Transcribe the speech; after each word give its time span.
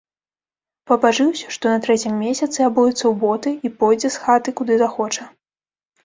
Пабажыўся, 0.91 1.47
што 1.57 1.65
на 1.73 1.77
трэцім 1.83 2.13
месяцы 2.25 2.59
абуецца 2.69 2.93
ў 2.93 3.11
боты 3.23 3.53
і 3.69 3.71
пойдзе 3.83 4.09
з 4.15 4.23
хаты, 4.23 4.49
куды 4.61 4.79
захоча. 4.83 5.27